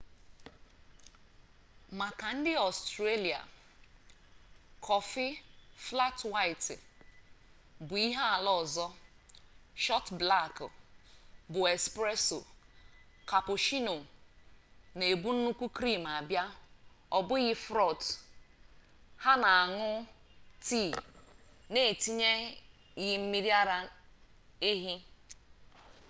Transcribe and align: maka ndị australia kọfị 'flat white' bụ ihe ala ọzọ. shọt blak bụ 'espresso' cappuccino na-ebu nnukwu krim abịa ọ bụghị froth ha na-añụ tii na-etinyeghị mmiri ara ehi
maka 1.99 2.27
ndị 2.37 2.51
australia 2.67 3.39
kọfị 4.85 5.27
'flat 5.81 6.17
white' 6.31 6.77
bụ 7.87 7.93
ihe 8.07 8.23
ala 8.35 8.51
ọzọ. 8.61 8.87
shọt 9.83 10.05
blak 10.19 10.55
bụ 11.51 11.59
'espresso' 11.69 12.47
cappuccino 13.29 13.95
na-ebu 14.97 15.29
nnukwu 15.35 15.65
krim 15.77 16.03
abịa 16.17 16.45
ọ 17.17 17.19
bụghị 17.27 17.53
froth 17.65 18.07
ha 19.23 19.33
na-añụ 19.43 19.89
tii 20.65 20.89
na-etinyeghị 21.71 23.07
mmiri 23.21 23.51
ara 23.61 23.77
ehi 24.69 24.93